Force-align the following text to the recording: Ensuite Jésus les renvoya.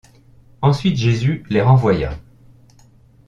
Ensuite 0.63 0.97
Jésus 0.97 1.43
les 1.51 1.61
renvoya. 1.61 2.19